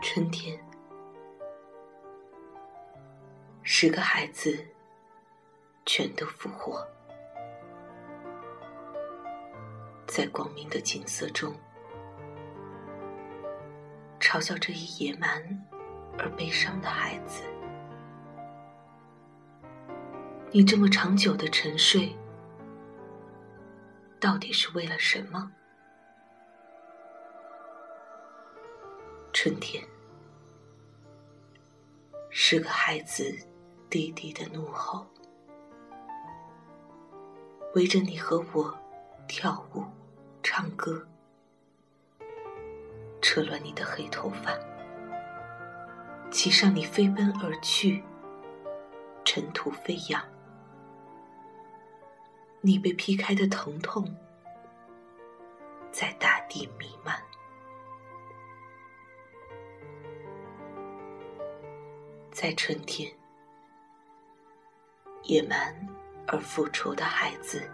[0.00, 0.58] 春天，
[3.62, 4.64] 十个孩子
[5.84, 6.86] 全都复活，
[10.06, 11.52] 在光明的景色中，
[14.20, 15.30] 嘲笑这一野蛮
[16.16, 17.42] 而悲伤的孩子。
[20.52, 22.16] 你这么长久的沉睡，
[24.20, 25.50] 到底是为了什么？
[29.40, 29.86] 春天，
[32.28, 33.38] 是个孩子
[33.88, 35.06] 低低的怒吼，
[37.76, 38.76] 围着你和我
[39.28, 39.84] 跳舞、
[40.42, 41.06] 唱歌，
[43.22, 44.58] 扯乱你的黑头发，
[46.32, 48.02] 骑上你飞奔而去，
[49.24, 50.20] 尘土飞扬。
[52.60, 54.16] 你被劈开的疼痛，
[55.92, 57.27] 在大地弥漫。
[62.40, 63.12] 在春天，
[65.24, 65.74] 野蛮
[66.28, 67.68] 而复仇的孩子，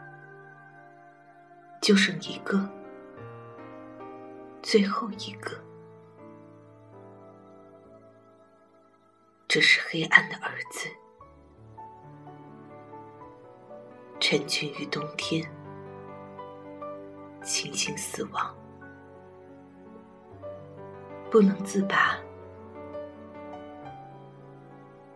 [1.82, 2.66] 就剩一个，
[4.62, 5.54] 最后一个。
[9.46, 10.88] 这是黑暗的儿子。
[14.18, 15.46] 沉浸于冬天，
[17.42, 18.56] 轻轻死亡，
[21.30, 22.13] 不能自拔，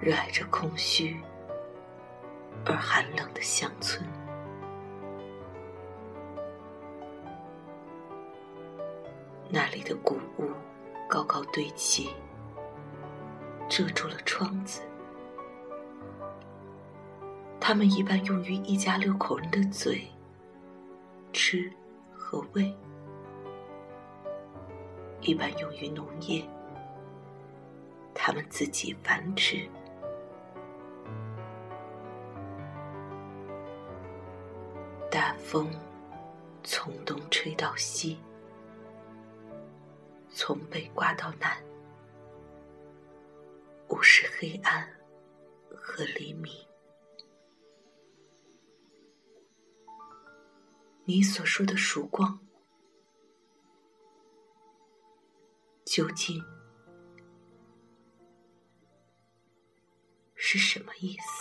[0.08, 1.20] 热爱着空虚
[2.64, 4.02] 而寒冷的乡村。
[9.50, 10.50] 那里的谷物
[11.06, 12.08] 高高堆起，
[13.68, 14.80] 遮住了窗子。
[17.60, 20.10] 它们一般用于一家六口人的嘴、
[21.34, 21.70] 吃
[22.14, 22.74] 和喂，
[25.20, 26.42] 一般用于农业。
[28.14, 29.68] 他们自己繁殖。
[35.18, 35.68] 大风
[36.62, 38.16] 从东吹到西，
[40.30, 41.60] 从北刮到南，
[43.88, 44.88] 无视黑暗
[45.74, 46.54] 和黎明。
[51.04, 52.38] 你所说的曙光，
[55.84, 56.40] 究竟
[60.36, 61.37] 是什么意思？